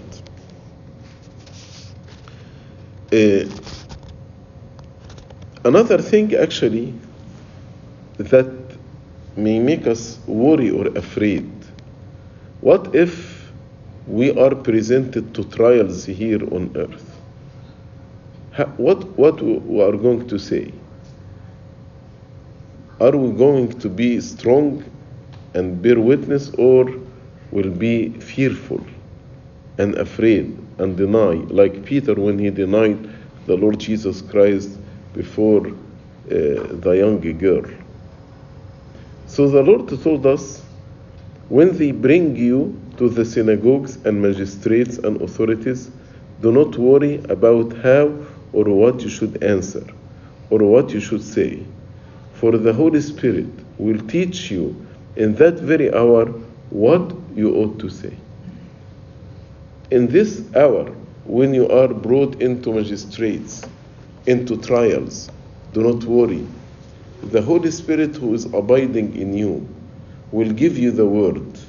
Uh, 3.11 3.45
another 5.65 5.99
thing, 5.99 6.35
actually, 6.35 6.93
that 8.17 8.51
may 9.37 9.59
make 9.59 9.87
us 9.87 10.19
worry 10.27 10.69
or 10.71 10.87
afraid 10.97 11.65
What 12.61 12.95
if 12.95 13.51
we 14.07 14.31
are 14.39 14.55
presented 14.55 15.35
to 15.35 15.43
trials 15.45 16.05
here 16.05 16.43
on 16.53 16.71
earth? 16.75 17.21
What, 18.77 19.03
what 19.17 19.41
we 19.41 19.81
are 19.81 19.97
going 19.97 20.27
to 20.29 20.39
say? 20.39 20.73
Are 22.99 23.15
we 23.17 23.37
going 23.37 23.79
to 23.79 23.89
be 23.89 24.21
strong 24.21 24.83
and 25.55 25.81
bear 25.81 25.99
witness, 25.99 26.51
or 26.57 26.85
will 27.51 27.71
be 27.71 28.09
fearful 28.19 28.85
and 29.77 29.95
afraid 29.95 30.57
and 30.79 30.97
deny, 30.97 31.35
like 31.49 31.85
Peter 31.85 32.15
when 32.15 32.39
he 32.39 32.49
denied 32.49 33.09
the 33.47 33.55
Lord 33.57 33.79
Jesus 33.79 34.21
Christ 34.21 34.71
before 35.13 35.67
uh, 35.67 35.71
the 36.27 36.95
young 36.97 37.19
girl? 37.37 37.63
So 39.27 39.49
the 39.49 39.61
Lord 39.63 39.89
told 40.03 40.25
us 40.25 40.61
when 41.49 41.77
they 41.77 41.91
bring 41.91 42.35
you 42.35 42.79
to 42.97 43.09
the 43.09 43.25
synagogues 43.25 43.97
and 44.05 44.21
magistrates 44.21 44.97
and 44.97 45.21
authorities, 45.21 45.91
do 46.41 46.51
not 46.51 46.77
worry 46.77 47.23
about 47.29 47.75
how 47.77 48.13
or 48.53 48.65
what 48.65 49.01
you 49.01 49.09
should 49.09 49.43
answer 49.43 49.85
or 50.49 50.59
what 50.59 50.91
you 50.91 50.99
should 50.99 51.23
say, 51.23 51.63
for 52.33 52.57
the 52.57 52.73
Holy 52.73 53.01
Spirit 53.01 53.49
will 53.77 53.99
teach 54.07 54.51
you 54.51 54.85
in 55.15 55.35
that 55.35 55.55
very 55.55 55.93
hour 55.93 56.25
what 56.69 57.13
you 57.35 57.55
ought 57.55 57.79
to 57.79 57.89
say. 57.89 58.15
In 59.91 60.07
this 60.07 60.43
hour, 60.55 60.85
when 61.25 61.53
you 61.53 61.69
are 61.69 61.87
brought 61.87 62.41
into 62.41 62.73
magistrates, 62.73 63.63
into 64.25 64.57
trials, 64.57 65.29
do 65.73 65.81
not 65.81 66.03
worry. 66.03 66.47
The 67.23 67.41
Holy 67.41 67.71
Spirit 67.71 68.15
who 68.15 68.33
is 68.33 68.45
abiding 68.45 69.15
in 69.15 69.33
you 69.33 69.67
will 70.31 70.51
give 70.51 70.77
you 70.77 70.91
the 70.91 71.05
word, 71.05 71.59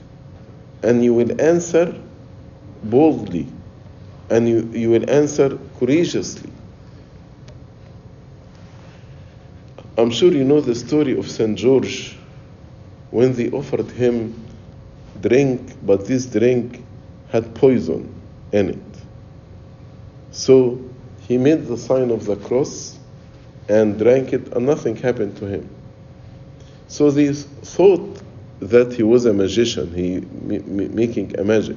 and 0.82 1.04
you 1.04 1.14
will 1.14 1.40
answer 1.40 1.94
boldly, 2.84 3.48
and 4.30 4.48
you, 4.48 4.70
you 4.72 4.90
will 4.90 5.08
answer 5.10 5.58
courageously. 5.78 6.50
I'm 9.96 10.10
sure 10.10 10.32
you 10.32 10.44
know 10.44 10.60
the 10.60 10.74
story 10.74 11.16
of 11.16 11.30
St. 11.30 11.56
George 11.56 12.16
when 13.10 13.32
they 13.34 13.50
offered 13.50 13.90
him 13.92 14.44
drink, 15.20 15.76
but 15.86 16.06
this 16.06 16.26
drink 16.26 16.84
had 17.30 17.54
poison 17.54 18.12
in 18.52 18.70
it. 18.70 19.02
So 20.32 20.80
he 21.26 21.38
made 21.38 21.66
the 21.66 21.76
sign 21.76 22.10
of 22.10 22.26
the 22.26 22.36
cross 22.36 22.98
and 23.68 23.98
drank 23.98 24.32
it, 24.32 24.52
and 24.52 24.66
nothing 24.66 24.96
happened 24.96 25.36
to 25.38 25.46
him. 25.46 25.68
So 26.88 27.10
they 27.10 27.32
thought 27.32 28.20
that 28.60 28.92
he 28.92 29.02
was 29.02 29.24
a 29.24 29.32
magician, 29.32 29.92
he 29.94 30.20
making 30.40 31.38
a 31.38 31.44
magic. 31.44 31.76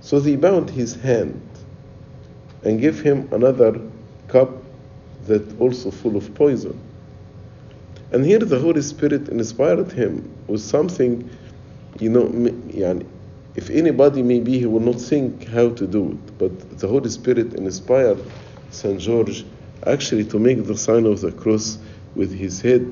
So 0.00 0.18
they 0.18 0.36
bound 0.36 0.70
his 0.70 0.94
hand 0.94 1.40
and 2.62 2.80
gave 2.80 3.00
him 3.00 3.28
another 3.32 3.80
cup 4.28 4.50
that 5.26 5.60
also 5.60 5.90
full 5.90 6.16
of 6.16 6.34
poison. 6.34 6.78
And 8.12 8.24
here 8.24 8.38
the 8.38 8.58
Holy 8.58 8.82
Spirit 8.82 9.28
inspired 9.28 9.92
him 9.92 10.30
with 10.46 10.60
something, 10.60 11.28
you 11.98 12.10
know, 12.10 12.26
yani, 12.26 13.06
if 13.56 13.70
anybody 13.70 14.22
maybe 14.22 14.58
he 14.58 14.66
will 14.66 14.80
not 14.80 15.00
think 15.00 15.46
how 15.48 15.70
to 15.70 15.86
do 15.86 16.12
it, 16.12 16.38
but 16.38 16.78
the 16.78 16.88
Holy 16.88 17.08
Spirit 17.08 17.54
inspired 17.54 18.18
St. 18.74 19.00
George 19.00 19.44
actually 19.86 20.24
to 20.24 20.38
make 20.38 20.64
the 20.66 20.76
sign 20.76 21.06
of 21.06 21.20
the 21.20 21.32
cross 21.32 21.78
with 22.14 22.32
his 22.32 22.60
head, 22.60 22.90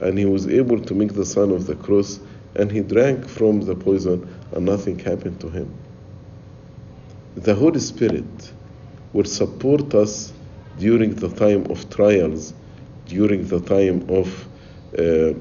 and 0.00 0.18
he 0.18 0.24
was 0.24 0.46
able 0.46 0.80
to 0.80 0.94
make 0.94 1.14
the 1.14 1.24
sign 1.24 1.50
of 1.50 1.66
the 1.66 1.74
cross, 1.76 2.20
and 2.54 2.70
he 2.70 2.80
drank 2.80 3.28
from 3.28 3.60
the 3.60 3.74
poison, 3.74 4.28
and 4.52 4.64
nothing 4.64 4.98
happened 4.98 5.40
to 5.40 5.48
him. 5.48 5.72
The 7.36 7.54
Holy 7.54 7.80
Spirit 7.80 8.52
will 9.12 9.24
support 9.24 9.94
us 9.94 10.32
during 10.78 11.14
the 11.14 11.28
time 11.28 11.66
of 11.70 11.88
trials, 11.90 12.54
during 13.06 13.46
the 13.46 13.60
time 13.60 14.06
of 14.08 14.48
uh, 14.98 15.32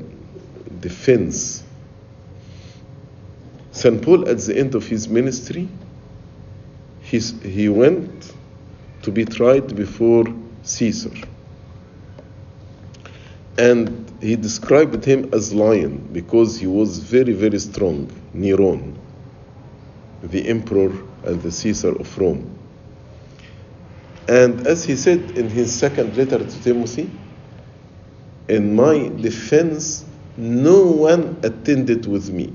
defense. 0.79 1.63
St. 3.71 4.01
Paul, 4.01 4.27
at 4.27 4.39
the 4.39 4.57
end 4.57 4.75
of 4.75 4.87
his 4.87 5.07
ministry, 5.07 5.67
he's, 7.01 7.41
he 7.41 7.69
went 7.69 8.20
to 9.01 9.11
be 9.11 9.25
tried 9.25 9.75
before 9.75 10.25
Caesar. 10.63 11.11
And 13.57 14.11
he 14.21 14.35
described 14.35 15.03
him 15.03 15.29
as 15.33 15.53
lion 15.53 16.09
because 16.13 16.59
he 16.59 16.67
was 16.67 16.99
very, 16.99 17.33
very 17.33 17.59
strong, 17.59 18.07
Neron, 18.35 18.95
the 20.23 20.47
emperor 20.47 20.91
and 21.23 21.41
the 21.41 21.51
Caesar 21.51 21.95
of 21.99 22.17
Rome. 22.17 22.57
And 24.27 24.65
as 24.67 24.83
he 24.83 24.95
said 24.95 25.37
in 25.37 25.49
his 25.49 25.73
second 25.73 26.15
letter 26.15 26.37
to 26.37 26.63
Timothy, 26.63 27.09
in 28.47 28.75
my 28.75 29.09
defense, 29.09 30.05
no 30.37 30.83
one 30.83 31.37
attended 31.43 32.05
with 32.05 32.29
me. 32.29 32.53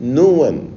No 0.00 0.28
one. 0.28 0.76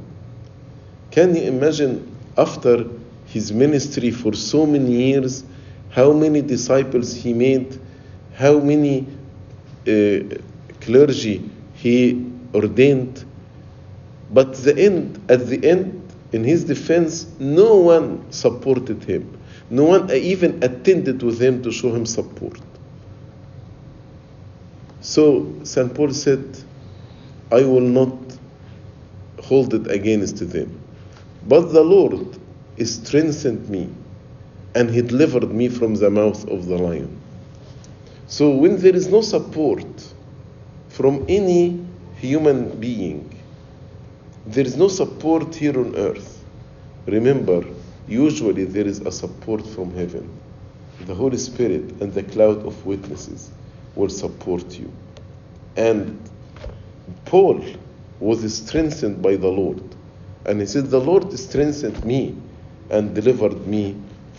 Can 1.12 1.36
you 1.36 1.44
imagine 1.44 2.16
after 2.38 2.86
his 3.28 3.52
ministry 3.52 4.12
for 4.12 4.34
so 4.34 4.66
many 4.66 4.92
years, 4.92 5.44
how 5.92 6.12
many 6.14 6.42
disciples 6.42 7.14
he 7.14 7.34
made, 7.34 7.80
how 8.36 8.60
many 8.60 9.06
uh, 9.88 10.20
clergy 10.82 11.50
he 11.74 12.26
ordained? 12.54 13.26
But 14.32 14.56
the 14.56 14.78
end, 14.78 15.24
at 15.30 15.48
the 15.48 15.64
end, 15.68 16.02
in 16.32 16.44
his 16.44 16.66
defense, 16.66 17.28
no 17.40 17.78
one 17.78 18.32
supported 18.32 19.04
him. 19.04 19.38
No 19.70 19.84
one 19.84 20.12
even 20.12 20.62
attended 20.64 21.24
with 21.24 21.42
him 21.42 21.62
to 21.64 21.72
show 21.72 21.94
him 21.94 22.06
support. 22.06 22.60
So 25.02 25.54
St. 25.64 25.94
Paul 25.94 26.12
said, 26.14 26.58
I 27.52 27.64
will 27.64 27.82
not 27.82 28.14
hold 29.44 29.74
it 29.74 29.90
against 29.90 30.38
them. 30.50 30.82
But 31.48 31.72
the 31.72 31.82
Lord 31.84 32.37
strengthened 32.86 33.70
me 33.70 33.90
and 34.76 34.90
he 34.90 35.02
delivered 35.02 35.52
me 35.52 35.70
from 35.70 35.96
the 35.96 36.10
mouth 36.10 36.48
of 36.50 36.68
the 36.68 36.78
lion. 36.78 37.20
So 38.28 38.52
when 38.52 38.78
there 38.78 38.96
is 38.96 39.08
no 39.08 39.22
support 39.22 39.88
from 40.90 41.26
any 41.28 41.84
human 42.18 42.80
being, 42.80 43.34
there 44.46 44.66
is 44.66 44.78
no 44.78 44.88
support 44.88 45.56
here 45.56 45.80
on 45.80 45.96
earth. 45.96 46.44
Remember, 47.06 47.64
usually 48.08 48.66
there 48.66 48.86
is 48.86 49.00
a 49.00 49.12
support 49.12 49.66
from 49.66 49.94
heaven. 49.94 50.30
The 51.02 51.16
Holy 51.16 51.38
Spirit 51.38 52.02
and 52.02 52.14
the 52.14 52.24
cloud 52.24 52.66
of 52.66 52.86
witnesses 52.86 53.52
will 53.96 54.10
support 54.10 54.78
you. 54.78 54.92
And 55.76 56.20
Paul 57.26 57.64
was 58.20 58.54
strengthened 58.56 59.22
by 59.22 59.36
the 59.36 59.48
Lord. 59.48 59.82
And 60.46 60.60
he 60.60 60.66
said, 60.66 60.90
The 60.90 61.00
Lord 61.00 61.32
strengthened 61.38 62.04
me 62.04 62.36
and 62.90 63.14
delivered 63.14 63.68
me 63.68 63.96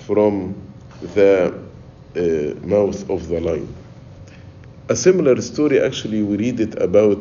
from 0.07 0.55
the 1.15 1.55
uh, 2.17 2.67
mouth 2.67 3.09
of 3.11 3.29
the 3.29 3.41
lion. 3.41 3.75
A 4.89 4.97
similar 4.97 5.41
story, 5.43 5.81
actually, 5.81 6.23
we 6.23 6.37
read 6.37 6.61
it 6.61 6.81
about 6.81 7.19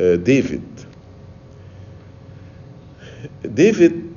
uh, 0.00 0.16
David. 0.16 0.62
David, 3.54 4.14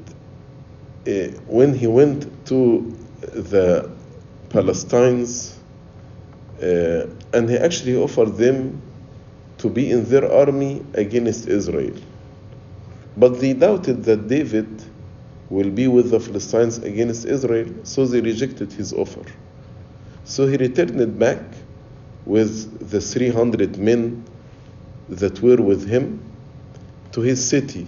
uh, 1.07 1.11
when 1.47 1.73
he 1.73 1.87
went 1.87 2.45
to 2.45 2.95
the 3.21 3.89
Palestinians, 4.49 5.57
uh, 6.61 7.07
and 7.33 7.49
he 7.49 7.57
actually 7.57 7.95
offered 7.95 8.37
them 8.37 8.81
to 9.57 9.69
be 9.69 9.91
in 9.91 10.05
their 10.05 10.31
army 10.31 10.83
against 10.93 11.47
Israel. 11.47 11.95
But 13.17 13.39
they 13.39 13.53
doubted 13.53 14.03
that 14.05 14.27
David 14.27 14.67
will 15.51 15.69
be 15.69 15.85
with 15.89 16.09
the 16.11 16.19
Philistines 16.19 16.77
against 16.77 17.25
Israel, 17.25 17.67
so 17.83 18.05
they 18.05 18.21
rejected 18.21 18.71
his 18.71 18.93
offer. 18.93 19.25
So 20.23 20.47
he 20.47 20.55
returned 20.55 21.19
back 21.19 21.41
with 22.25 22.89
the 22.89 23.01
300 23.01 23.77
men 23.77 24.23
that 25.09 25.41
were 25.41 25.61
with 25.61 25.85
him 25.85 26.23
to 27.11 27.19
his 27.19 27.45
city, 27.45 27.85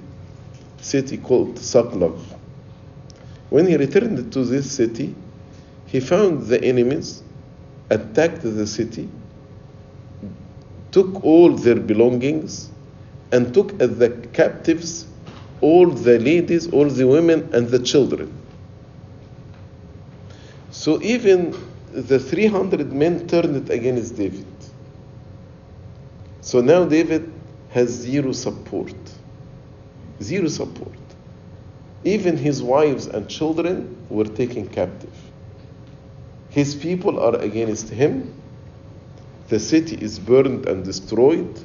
city 0.82 1.18
called 1.18 1.58
Ziklag. 1.58 2.20
When 3.50 3.66
he 3.66 3.78
returned 3.78 4.34
to 4.34 4.44
this 4.44 4.70
city, 4.70 5.16
he 5.86 6.02
found 6.02 6.48
the 6.48 6.62
enemies, 6.62 7.24
attacked 7.90 8.42
the 8.42 8.68
city, 8.68 9.08
took 10.92 11.24
all 11.24 11.56
their 11.56 11.80
belongings, 11.80 12.72
and 13.32 13.54
took 13.54 13.78
the 13.78 14.10
captives 14.34 15.08
all 15.62 15.88
the 15.90 16.20
ladies, 16.20 16.68
all 16.72 16.90
the 16.90 17.08
women, 17.08 17.50
and 17.54 17.70
the 17.70 17.80
children. 17.80 18.34
So 20.72 21.02
even 21.02 21.56
the 21.92 22.20
300 22.20 22.92
men 22.94 23.28
turned 23.28 23.70
against 23.70 24.18
David. 24.18 24.48
So 26.42 26.62
now 26.62 26.86
David 26.86 27.32
has 27.70 27.90
zero 27.90 28.32
support. 28.34 28.96
zero 30.22 30.48
support. 30.48 30.98
Even 32.04 32.38
his 32.38 32.64
wives 32.64 33.08
and 33.08 33.30
children 33.30 33.96
were 34.10 34.26
taken 34.26 34.68
captive. 34.68 35.16
His 36.50 36.76
people 36.76 37.20
are 37.20 37.36
against 37.38 37.90
him. 37.90 38.34
The 39.50 39.60
city 39.60 39.98
is 39.98 40.20
burned 40.20 40.68
and 40.68 40.84
destroyed. 40.84 41.60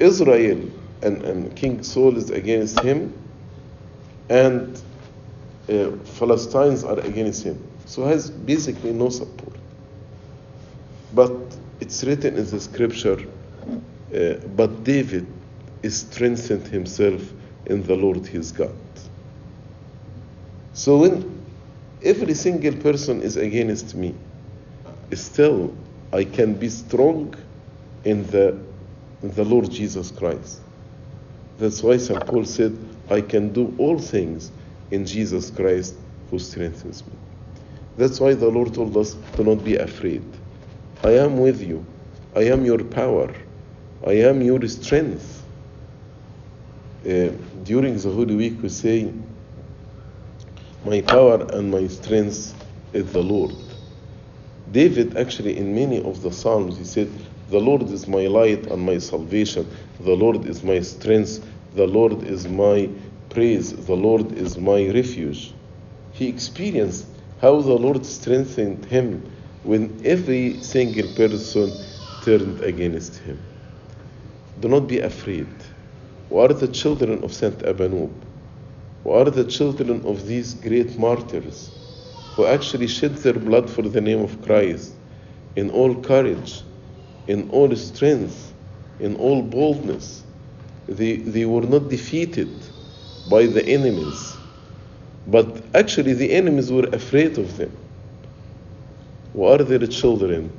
Israel 0.00 0.70
and, 1.02 1.22
and 1.22 1.56
King 1.56 1.82
Saul 1.82 2.16
is 2.16 2.30
against 2.30 2.80
him. 2.80 3.12
And 4.28 4.80
uh, 5.68 5.90
Philistines 6.04 6.84
are 6.84 6.98
against 7.00 7.44
him. 7.44 7.62
So 7.86 8.04
has 8.04 8.30
basically 8.30 8.92
no 8.92 9.10
support. 9.10 9.56
But 11.12 11.32
it's 11.80 12.02
written 12.04 12.36
in 12.36 12.46
the 12.46 12.60
scripture, 12.60 13.18
uh, 14.14 14.34
but 14.56 14.84
David 14.84 15.26
strengthened 15.88 16.66
himself 16.66 17.22
in 17.66 17.82
the 17.82 17.94
Lord 17.94 18.26
his 18.26 18.52
God. 18.52 18.74
So 20.72 20.98
when 20.98 21.44
every 22.02 22.34
single 22.34 22.74
person 22.74 23.22
is 23.22 23.36
against 23.36 23.94
me, 23.94 24.14
still 25.12 25.74
I 26.12 26.24
can 26.24 26.54
be 26.54 26.68
strong 26.68 27.34
in 28.04 28.26
the, 28.28 28.58
in 29.22 29.30
the 29.34 29.44
Lord 29.44 29.70
Jesus 29.70 30.10
Christ. 30.10 30.63
That's 31.58 31.82
why 31.82 31.96
St. 31.98 32.24
Paul 32.26 32.44
said, 32.44 32.76
I 33.10 33.20
can 33.20 33.52
do 33.52 33.74
all 33.78 33.98
things 33.98 34.50
in 34.90 35.06
Jesus 35.06 35.50
Christ 35.50 35.94
who 36.30 36.38
strengthens 36.38 37.06
me. 37.06 37.12
That's 37.96 38.18
why 38.18 38.34
the 38.34 38.48
Lord 38.48 38.74
told 38.74 38.96
us 38.96 39.16
to 39.36 39.44
not 39.44 39.62
be 39.62 39.76
afraid. 39.76 40.24
I 41.02 41.12
am 41.12 41.38
with 41.38 41.62
you. 41.62 41.84
I 42.34 42.44
am 42.44 42.64
your 42.64 42.82
power. 42.82 43.32
I 44.06 44.12
am 44.12 44.42
your 44.42 44.66
strength. 44.66 45.44
Uh, 47.06 47.28
during 47.62 47.96
the 47.96 48.10
Holy 48.10 48.34
Week, 48.34 48.62
we 48.62 48.68
say, 48.68 49.12
My 50.84 51.02
power 51.02 51.46
and 51.52 51.70
my 51.70 51.86
strength 51.86 52.54
is 52.92 53.12
the 53.12 53.22
Lord. 53.22 53.54
David, 54.72 55.16
actually, 55.16 55.56
in 55.56 55.74
many 55.74 56.02
of 56.02 56.22
the 56.22 56.32
Psalms, 56.32 56.78
he 56.78 56.84
said, 56.84 57.10
The 57.54 57.60
Lord 57.60 57.88
is 57.88 58.08
my 58.08 58.26
light 58.26 58.66
and 58.66 58.82
my 58.82 58.98
salvation. 58.98 59.64
The 60.00 60.16
Lord 60.16 60.44
is 60.44 60.64
my 60.64 60.80
strength. 60.80 61.38
The 61.76 61.86
Lord 61.86 62.24
is 62.24 62.48
my 62.48 62.90
praise. 63.30 63.72
The 63.72 63.94
Lord 63.94 64.32
is 64.32 64.58
my 64.58 64.88
refuge. 64.88 65.54
He 66.14 66.26
experienced 66.26 67.06
how 67.40 67.60
the 67.60 67.74
Lord 67.74 68.04
strengthened 68.04 68.84
him 68.86 69.22
when 69.62 70.00
every 70.04 70.60
single 70.62 71.06
person 71.14 71.70
turned 72.24 72.60
against 72.60 73.18
him. 73.18 73.38
Do 74.58 74.66
not 74.66 74.88
be 74.88 74.98
afraid. 74.98 75.46
We 76.30 76.40
are 76.40 76.48
the 76.48 76.66
children 76.66 77.22
of 77.22 77.32
Saint 77.32 77.60
Abanub. 77.60 78.10
We 79.04 79.12
are 79.12 79.30
the 79.30 79.44
children 79.44 80.04
of 80.04 80.26
these 80.26 80.54
great 80.54 80.98
martyrs 80.98 81.70
who 82.34 82.46
actually 82.46 82.88
shed 82.88 83.14
their 83.18 83.38
blood 83.38 83.70
for 83.70 83.82
the 83.82 84.00
name 84.00 84.22
of 84.22 84.42
Christ 84.42 84.92
in 85.54 85.70
all 85.70 85.94
courage, 86.02 86.64
in 87.26 87.50
all 87.50 87.74
strength, 87.76 88.52
in 89.00 89.16
all 89.16 89.42
boldness. 89.42 90.24
They, 90.88 91.16
they 91.16 91.46
were 91.46 91.62
not 91.62 91.88
defeated 91.88 92.50
by 93.28 93.46
the 93.46 93.64
enemies, 93.66 94.36
but 95.26 95.62
actually 95.74 96.12
the 96.14 96.30
enemies 96.32 96.70
were 96.70 96.88
afraid 96.92 97.38
of 97.38 97.56
them. 97.56 97.72
We 99.34 99.46
are 99.48 99.58
their 99.58 99.86
children, 99.86 100.50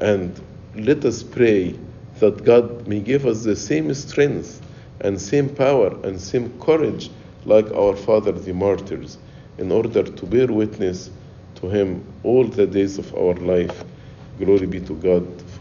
and 0.00 0.40
let 0.76 1.04
us 1.04 1.22
pray 1.22 1.78
that 2.20 2.44
God 2.44 2.86
may 2.86 3.00
give 3.00 3.26
us 3.26 3.44
the 3.44 3.56
same 3.56 3.92
strength 3.94 4.62
and 5.00 5.20
same 5.20 5.48
power 5.48 5.88
and 6.04 6.20
same 6.20 6.58
courage 6.60 7.10
like 7.44 7.70
our 7.72 7.96
father 7.96 8.32
the 8.32 8.54
martyrs 8.54 9.18
in 9.58 9.72
order 9.72 10.02
to 10.04 10.26
bear 10.26 10.46
witness 10.46 11.10
to 11.56 11.68
him 11.68 12.04
all 12.22 12.44
the 12.44 12.66
days 12.66 12.98
of 12.98 13.12
our 13.14 13.34
life. 13.34 13.84
Glory 14.38 14.66
be 14.66 14.80
to 14.80 14.94
God 14.96 15.26